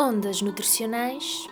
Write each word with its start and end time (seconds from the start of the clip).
Ondas 0.00 0.40
Nutricionais 0.40 1.48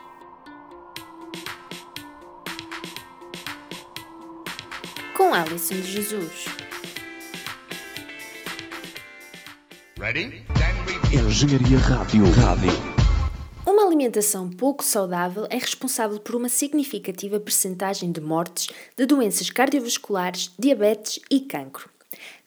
com 5.16 5.34
Alison 5.34 5.74
de 5.74 5.82
Jesus. 5.82 6.44
Ready? 9.98 10.46
Engenharia 11.12 11.78
Rádio. 11.78 12.24
Rádio. 12.30 12.70
Uma 13.66 13.84
alimentação 13.84 14.48
pouco 14.48 14.84
saudável 14.84 15.48
é 15.50 15.58
responsável 15.58 16.20
por 16.20 16.36
uma 16.36 16.48
significativa 16.48 17.40
percentagem 17.40 18.12
de 18.12 18.20
mortes 18.20 18.68
de 18.96 19.06
doenças 19.06 19.50
cardiovasculares, 19.50 20.52
diabetes 20.56 21.18
e 21.28 21.40
cancro. 21.40 21.95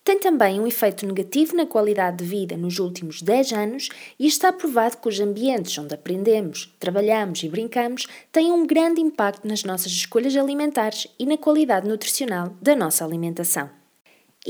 Tem 0.10 0.18
também 0.18 0.60
um 0.60 0.66
efeito 0.66 1.05
negativo 1.05 1.55
na 1.55 1.68
qualidade 1.68 2.18
de 2.18 2.26
vida 2.26 2.58
nos 2.58 2.80
últimos 2.80 3.21
10 3.21 3.54
anos 3.54 3.89
e 4.18 4.26
está 4.26 4.52
provado 4.52 4.98
que 4.98 5.08
os 5.08 5.20
ambientes 5.20 5.78
onde 5.78 5.94
aprendemos, 5.94 6.76
trabalhamos 6.80 7.44
e 7.44 7.48
brincamos 7.48 8.08
têm 8.31 8.52
um 8.52 8.66
grande 8.66 9.00
impacto 9.00 9.48
nas 9.48 9.64
nossas 9.64 9.91
escolhas 9.91 10.36
alimentares 10.36 11.05
e 11.20 11.27
na 11.27 11.38
qualidade 11.38 11.88
nutricional 11.88 12.55
da 12.59 12.76
nossa 12.76 13.05
alimentação. 13.05 13.78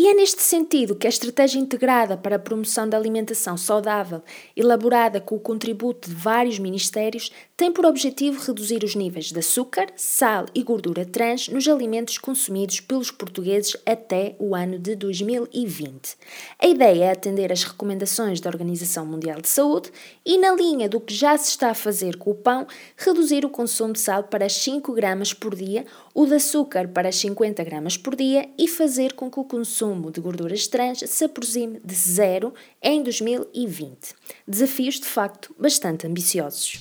E 0.01 0.07
é 0.07 0.13
neste 0.13 0.41
sentido 0.41 0.95
que 0.95 1.07
a 1.07 1.09
estratégia 1.09 1.59
integrada 1.59 2.15
para 2.15 2.37
a 2.37 2.39
promoção 2.39 2.87
da 2.87 2.95
alimentação 2.95 3.57
saudável, 3.57 4.23
elaborada 4.55 5.19
com 5.19 5.35
o 5.35 5.39
contributo 5.41 6.09
de 6.09 6.15
vários 6.15 6.57
ministérios, 6.57 7.33
tem 7.57 7.69
por 7.69 7.85
objetivo 7.85 8.41
reduzir 8.41 8.81
os 8.85 8.95
níveis 8.95 9.25
de 9.25 9.37
açúcar, 9.37 9.87
sal 9.97 10.45
e 10.55 10.63
gordura 10.63 11.05
trans 11.05 11.49
nos 11.49 11.67
alimentos 11.67 12.17
consumidos 12.17 12.79
pelos 12.79 13.11
portugueses 13.11 13.75
até 13.85 14.37
o 14.39 14.55
ano 14.55 14.79
de 14.79 14.95
2020. 14.95 16.15
A 16.57 16.67
ideia 16.67 17.03
é 17.03 17.11
atender 17.11 17.51
às 17.51 17.65
recomendações 17.65 18.39
da 18.39 18.49
Organização 18.49 19.05
Mundial 19.05 19.41
de 19.41 19.49
Saúde 19.49 19.91
e, 20.25 20.37
na 20.37 20.53
linha 20.53 20.87
do 20.87 21.01
que 21.01 21.13
já 21.13 21.37
se 21.37 21.49
está 21.49 21.71
a 21.71 21.75
fazer 21.75 22.15
com 22.15 22.31
o 22.31 22.35
pão, 22.35 22.65
reduzir 22.95 23.43
o 23.43 23.49
consumo 23.49 23.91
de 23.91 23.99
sal 23.99 24.23
para 24.23 24.47
5 24.47 24.93
gramas 24.93 25.33
por 25.33 25.53
dia, 25.53 25.85
o 26.13 26.25
de 26.25 26.35
açúcar 26.35 26.87
para 26.87 27.11
50 27.11 27.61
gramas 27.65 27.97
por 27.97 28.15
dia 28.15 28.47
e 28.57 28.65
fazer 28.65 29.11
com 29.11 29.29
que 29.29 29.41
o 29.41 29.43
consumo 29.43 29.88
consumo 29.89 30.11
de 30.11 30.21
gorduras 30.21 30.67
trans 30.67 30.99
se 30.99 31.25
aproxime 31.25 31.79
de 31.83 31.95
zero 31.95 32.53
em 32.81 33.01
2020. 33.01 34.13
Desafios 34.47 34.99
de 34.99 35.05
facto 35.05 35.55
bastante 35.59 36.05
ambiciosos. 36.05 36.79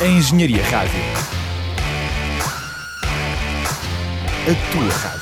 A 0.00 0.06
Engenharia 0.06 0.62
Rádio. 0.64 1.00
A 4.46 4.72
tua 4.72 4.88
rádio. 4.88 5.17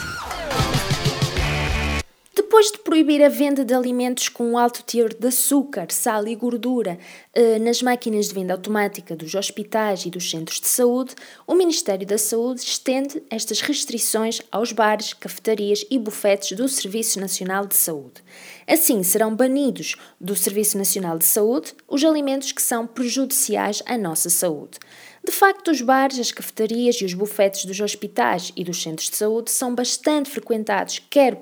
Proibir 2.96 3.22
a 3.22 3.28
venda 3.28 3.62
de 3.62 3.74
alimentos 3.74 4.30
com 4.30 4.56
alto 4.56 4.82
teor 4.82 5.12
de 5.12 5.26
açúcar, 5.26 5.88
sal 5.90 6.26
e 6.26 6.34
gordura 6.34 6.98
eh, 7.34 7.58
nas 7.58 7.82
máquinas 7.82 8.28
de 8.28 8.34
venda 8.34 8.54
automática 8.54 9.14
dos 9.14 9.34
hospitais 9.34 10.06
e 10.06 10.10
dos 10.10 10.30
centros 10.30 10.58
de 10.62 10.66
saúde, 10.66 11.14
o 11.46 11.54
Ministério 11.54 12.06
da 12.06 12.16
Saúde 12.16 12.62
estende 12.62 13.22
estas 13.28 13.60
restrições 13.60 14.40
aos 14.50 14.72
bares, 14.72 15.12
cafetarias 15.12 15.84
e 15.90 15.98
bufetes 15.98 16.56
do 16.56 16.66
Serviço 16.70 17.20
Nacional 17.20 17.66
de 17.66 17.76
Saúde. 17.76 18.24
Assim, 18.66 19.02
serão 19.02 19.36
banidos 19.36 19.96
do 20.18 20.34
Serviço 20.34 20.78
Nacional 20.78 21.18
de 21.18 21.26
Saúde 21.26 21.74
os 21.86 22.02
alimentos 22.02 22.50
que 22.50 22.62
são 22.62 22.86
prejudiciais 22.86 23.82
à 23.84 23.98
nossa 23.98 24.30
saúde. 24.30 24.78
De 25.26 25.32
facto, 25.32 25.72
os 25.72 25.80
bares, 25.80 26.20
as 26.20 26.30
cafetarias 26.30 27.00
e 27.00 27.04
os 27.04 27.12
bufetes 27.12 27.64
dos 27.64 27.80
hospitais 27.80 28.52
e 28.54 28.62
dos 28.62 28.80
centros 28.80 29.10
de 29.10 29.16
saúde 29.16 29.50
são 29.50 29.74
bastante 29.74 30.30
frequentados 30.30 31.02
quer 31.10 31.34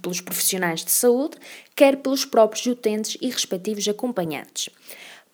pelos 0.00 0.22
profissionais 0.22 0.82
de 0.82 0.90
saúde, 0.96 1.36
quer 1.74 1.96
pelos 1.96 2.24
próprios 2.24 2.66
utentes 2.66 3.16
e 3.20 3.28
respectivos 3.28 3.86
acompanhantes. 3.88 4.70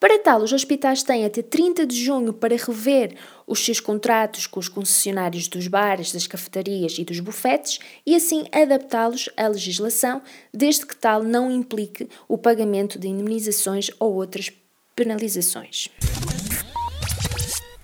Para 0.02 0.18
tal, 0.18 0.42
os 0.42 0.52
hospitais 0.52 1.04
têm 1.04 1.24
até 1.24 1.42
30 1.42 1.86
de 1.86 1.94
junho 1.94 2.32
para 2.32 2.56
rever 2.56 3.14
os 3.46 3.64
seus 3.64 3.78
contratos 3.78 4.48
com 4.48 4.58
os 4.58 4.68
concessionários 4.68 5.46
dos 5.46 5.68
bares, 5.68 6.10
das 6.10 6.26
cafetarias 6.26 6.98
e 6.98 7.04
dos 7.04 7.20
bufetes 7.20 7.78
e 8.04 8.16
assim 8.16 8.44
adaptá-los 8.50 9.28
à 9.36 9.46
legislação, 9.46 10.20
desde 10.52 10.84
que 10.86 10.96
tal 10.96 11.22
não 11.22 11.52
implique 11.52 12.08
o 12.26 12.36
pagamento 12.36 12.98
de 12.98 13.06
indemnizações 13.06 13.92
ou 14.00 14.12
outras 14.14 14.50
penalizações. 14.96 15.88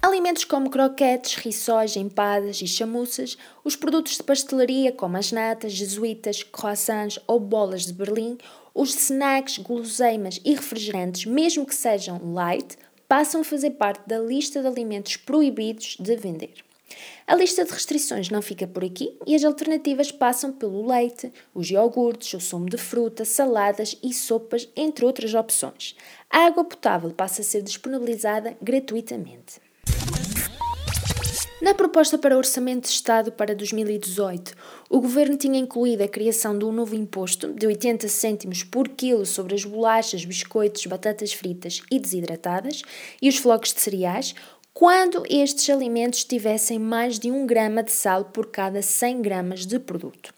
Alimentos 0.01 0.45
como 0.45 0.71
croquetes, 0.71 1.35
rissóis, 1.35 1.97
empadas 1.97 2.63
e 2.63 2.69
chamuças, 2.69 3.37
os 3.65 3.75
produtos 3.75 4.17
de 4.17 4.23
pastelaria 4.23 4.93
como 4.93 5.17
as 5.17 5.33
natas, 5.33 5.73
jesuítas, 5.73 6.45
croissants 6.45 7.19
ou 7.27 7.41
bolas 7.41 7.85
de 7.85 7.93
Berlim, 7.93 8.39
os 8.73 8.95
snacks, 8.95 9.59
guloseimas 9.59 10.41
e 10.45 10.55
refrigerantes, 10.55 11.25
mesmo 11.25 11.67
que 11.67 11.75
sejam 11.75 12.33
light, 12.33 12.77
passam 13.09 13.41
a 13.41 13.45
fazer 13.45 13.71
parte 13.73 14.09
da 14.09 14.21
lista 14.21 14.61
de 14.61 14.69
alimentos 14.69 15.17
proibidos 15.17 15.97
de 15.99 16.15
vender. 16.15 16.55
A 17.27 17.35
lista 17.35 17.65
de 17.65 17.73
restrições 17.73 18.31
não 18.31 18.41
fica 18.41 18.69
por 18.69 18.85
aqui 18.85 19.19
e 19.27 19.35
as 19.35 19.43
alternativas 19.43 20.13
passam 20.13 20.53
pelo 20.53 20.87
leite, 20.87 21.33
os 21.53 21.71
iogurtes, 21.71 22.33
o 22.35 22.41
sumo 22.41 22.71
de 22.71 22.79
fruta, 22.79 23.25
saladas 23.25 23.99
e 24.01 24.15
sopas, 24.15 24.69
entre 24.77 25.05
outras 25.05 25.35
opções. 25.35 25.97
A 26.31 26.47
água 26.47 26.65
potável 26.65 27.11
passa 27.11 27.43
a 27.43 27.45
ser 27.45 27.63
disponibilizada 27.63 28.57
gratuitamente. 28.63 29.68
Na 31.61 31.75
proposta 31.75 32.17
para 32.17 32.37
Orçamento 32.37 32.85
de 32.85 32.91
Estado 32.91 33.33
para 33.33 33.53
2018, 33.53 34.55
o 34.89 35.01
Governo 35.01 35.37
tinha 35.37 35.59
incluído 35.59 36.05
a 36.05 36.09
criação 36.09 36.57
de 36.57 36.65
um 36.65 36.71
novo 36.71 36.95
imposto 36.95 37.53
de 37.53 37.67
80 37.67 38.07
cêntimos 38.07 38.63
por 38.63 38.89
quilo 38.89 39.27
sobre 39.27 39.57
as 39.57 39.65
bolachas, 39.65 40.25
biscoitos, 40.25 40.87
batatas 40.87 41.33
fritas 41.33 41.83
e 41.91 41.99
desidratadas 41.99 42.83
e 43.21 43.29
os 43.29 43.39
flocos 43.39 43.75
de 43.75 43.81
cereais, 43.81 44.37
quando 44.73 45.25
estes 45.29 45.69
alimentos 45.69 46.23
tivessem 46.23 46.79
mais 46.79 47.19
de 47.19 47.29
1 47.29 47.45
grama 47.45 47.83
de 47.83 47.91
sal 47.91 48.27
por 48.27 48.47
cada 48.47 48.81
100 48.81 49.21
gramas 49.21 49.67
de 49.67 49.81
produto. 49.81 50.33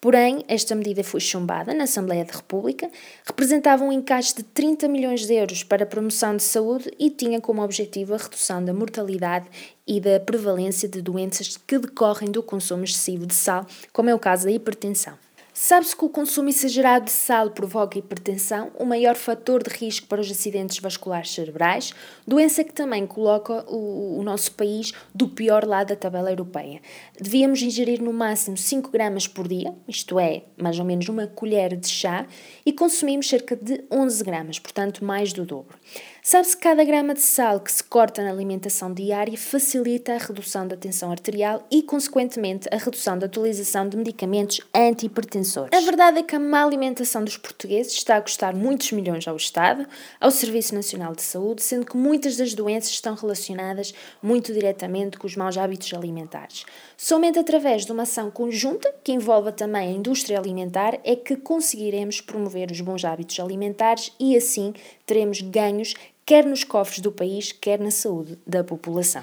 Porém, 0.00 0.42
esta 0.48 0.74
medida 0.74 1.04
foi 1.04 1.20
chumbada 1.20 1.74
na 1.74 1.84
Assembleia 1.84 2.24
da 2.24 2.32
República, 2.32 2.90
representava 3.22 3.84
um 3.84 3.92
encaixe 3.92 4.34
de 4.34 4.42
30 4.42 4.88
milhões 4.88 5.26
de 5.26 5.34
euros 5.34 5.62
para 5.62 5.82
a 5.82 5.86
promoção 5.86 6.34
de 6.34 6.42
saúde 6.42 6.90
e 6.98 7.10
tinha 7.10 7.38
como 7.38 7.62
objetivo 7.62 8.14
a 8.14 8.16
redução 8.16 8.64
da 8.64 8.72
mortalidade 8.72 9.46
e 9.86 10.00
da 10.00 10.18
prevalência 10.18 10.88
de 10.88 11.02
doenças 11.02 11.58
que 11.58 11.78
decorrem 11.78 12.30
do 12.30 12.42
consumo 12.42 12.84
excessivo 12.84 13.26
de 13.26 13.34
sal, 13.34 13.66
como 13.92 14.08
é 14.08 14.14
o 14.14 14.18
caso 14.18 14.44
da 14.44 14.50
hipertensão. 14.50 15.18
Sabe-se 15.62 15.94
que 15.94 16.06
o 16.06 16.08
consumo 16.08 16.48
exagerado 16.48 17.04
de 17.04 17.10
sal 17.10 17.50
provoca 17.50 17.98
hipertensão, 17.98 18.72
o 18.78 18.86
maior 18.86 19.14
fator 19.14 19.62
de 19.62 19.68
risco 19.68 20.06
para 20.06 20.18
os 20.18 20.30
acidentes 20.30 20.78
vasculares 20.78 21.34
cerebrais, 21.34 21.92
doença 22.26 22.64
que 22.64 22.72
também 22.72 23.06
coloca 23.06 23.70
o, 23.70 24.18
o, 24.18 24.22
nosso 24.22 24.52
país 24.52 24.94
do 25.14 25.28
pior 25.28 25.66
lado 25.66 25.88
da 25.88 25.96
tabela 25.96 26.30
europeia. 26.30 26.80
Devíamos 27.20 27.60
ingerir 27.60 28.00
no 28.00 28.10
máximo 28.10 28.56
5 28.56 28.90
gramas 28.90 29.28
por 29.28 29.46
dia, 29.46 29.74
isto 29.86 30.18
é, 30.18 30.44
mais 30.56 30.78
ou 30.78 30.84
menos 30.86 31.06
uma 31.10 31.26
colher 31.26 31.76
de 31.76 31.88
chá, 31.88 32.26
e 32.64 32.72
consumimos 32.72 33.28
cerca 33.28 33.54
de 33.54 33.84
11 33.90 34.24
gramas, 34.24 34.58
portanto 34.58 35.04
mais 35.04 35.30
do 35.34 35.44
dobro. 35.44 35.76
Sabe-se 36.22 36.54
que 36.54 36.62
cada 36.62 36.84
grama 36.84 37.14
de 37.14 37.22
sal 37.22 37.60
que 37.60 37.72
se 37.72 37.82
corta 37.82 38.22
na 38.22 38.30
alimentação 38.30 38.92
diária 38.92 39.38
facilita 39.38 40.12
a 40.12 40.18
redução 40.18 40.68
da 40.68 40.76
tensão 40.76 41.10
arterial 41.10 41.66
e, 41.70 41.82
consequentemente, 41.82 42.68
a 42.70 42.76
redução 42.76 43.18
da 43.18 43.24
utilização 43.24 43.88
de 43.88 43.96
medicamentos 43.96 44.60
antihipertensores. 44.74 45.72
A 45.72 45.80
verdade 45.80 46.18
é 46.18 46.22
que 46.22 46.36
a 46.36 46.38
má 46.38 46.62
alimentação 46.62 47.24
dos 47.24 47.38
portugueses 47.38 47.94
está 47.94 48.18
a 48.18 48.20
custar 48.20 48.54
muitos 48.54 48.92
milhões 48.92 49.26
ao 49.26 49.34
Estado, 49.34 49.86
ao 50.20 50.30
Serviço 50.30 50.74
Nacional 50.74 51.14
de 51.14 51.22
Saúde, 51.22 51.62
sendo 51.62 51.86
que 51.86 51.96
muitas 51.96 52.36
das 52.36 52.52
doenças 52.52 52.90
estão 52.90 53.14
relacionadas 53.14 53.94
muito 54.22 54.52
diretamente 54.52 55.16
com 55.16 55.26
os 55.26 55.36
maus 55.36 55.56
hábitos 55.56 55.92
alimentares. 55.94 56.66
Somente 56.98 57.38
através 57.38 57.86
de 57.86 57.92
uma 57.92 58.02
ação 58.02 58.30
conjunta, 58.30 58.94
que 59.02 59.12
envolva 59.12 59.52
também 59.52 59.88
a 59.88 59.92
indústria 59.92 60.38
alimentar, 60.38 61.00
é 61.02 61.16
que 61.16 61.34
conseguiremos 61.34 62.20
promover 62.20 62.70
os 62.70 62.82
bons 62.82 63.06
hábitos 63.06 63.40
alimentares 63.40 64.12
e, 64.20 64.36
assim, 64.36 64.74
teremos 65.06 65.40
ganhos 65.40 65.94
quer 66.30 66.46
nos 66.46 66.62
cofres 66.62 67.00
do 67.00 67.10
país, 67.10 67.50
quer 67.50 67.80
na 67.80 67.90
saúde 67.90 68.38
da 68.46 68.62
população. 68.62 69.20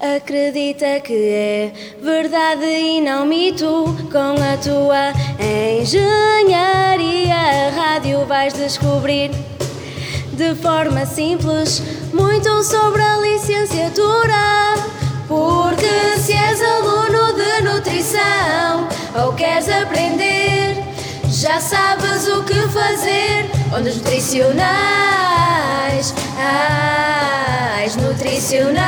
Acredita 0.00 0.98
que 0.98 1.12
é 1.14 1.72
verdade 2.02 2.64
e 2.64 3.00
não 3.00 3.24
mito, 3.24 3.84
com 4.10 4.34
a 4.34 4.56
tua 4.56 5.12
engenharia 5.80 7.36
a 7.36 7.70
rádio 7.70 8.26
vais 8.26 8.52
descobrir 8.54 9.30
de 10.32 10.52
forma 10.56 11.06
simples 11.06 11.84
muito 12.12 12.64
sobre 12.64 13.00
a 13.00 13.18
licenciatura. 13.18 14.74
Porque 15.28 16.18
se 16.18 16.32
és 16.32 16.60
aluno 16.60 17.32
de 17.32 17.62
nutrição 17.62 18.88
ou 19.24 19.32
queres 19.34 19.68
aprender, 19.68 20.82
já 21.28 21.60
sabes 21.60 22.26
o 22.26 22.42
que 22.42 22.58
fazer. 22.70 23.59
Ondas 23.72 23.96
nutricionais, 23.96 24.64
ais, 26.36 27.94
nutricionais, 27.96 28.82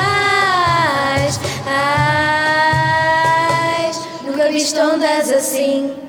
ais. 3.79 4.01
Nunca 4.25 4.49
viste 4.49 4.77
ondas 4.81 5.31
assim. 5.31 6.02